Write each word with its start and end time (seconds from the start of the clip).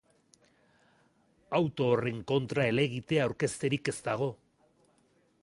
Auto 1.59 1.89
horren 1.89 2.23
kontra 2.33 2.67
helegitea 2.71 3.23
aurkezterik 3.27 3.93
ez 3.95 3.97
dago. 4.11 4.33